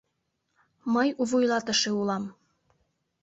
[0.93, 2.23] Мый у вуйлатыше улам...